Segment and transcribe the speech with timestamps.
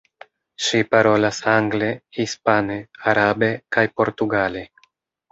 [0.67, 1.89] Ŝi parolas angle,
[2.19, 2.77] hispane,
[3.11, 4.65] arabe kaj portugale.